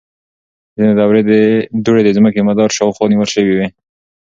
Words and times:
ځینې 0.77 0.93
دوړې 1.85 2.01
د 2.05 2.09
ځمکې 2.17 2.41
مدار 2.49 2.69
شاوخوا 2.77 3.05
نیول 3.11 3.29
شوې 3.35 3.53
وي. 3.57 3.67